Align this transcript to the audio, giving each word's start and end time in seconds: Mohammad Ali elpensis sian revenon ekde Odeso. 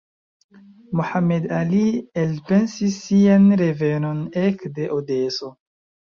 Mohammad 0.99 1.45
Ali 1.57 1.81
elpensis 2.21 2.97
sian 3.03 3.47
revenon 3.63 4.27
ekde 4.47 4.91
Odeso. 4.99 5.55